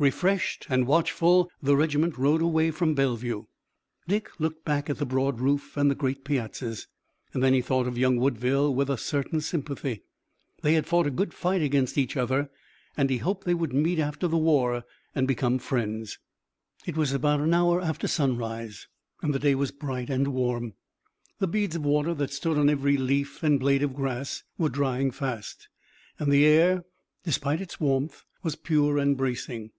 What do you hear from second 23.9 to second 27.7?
grass were drying fast, and the air, despite